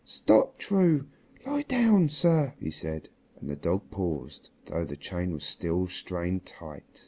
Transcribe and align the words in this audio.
"Stop, 0.03 0.57
True; 0.57 1.05
lie 1.45 1.61
down, 1.61 2.09
sir!" 2.09 2.55
he 2.59 2.71
said, 2.71 3.07
and 3.39 3.47
the 3.47 3.55
dog 3.55 3.91
paused, 3.91 4.49
though 4.65 4.83
the 4.83 4.97
chain 4.97 5.31
was 5.31 5.43
still 5.43 5.85
strained 5.87 6.43
tight. 6.43 6.99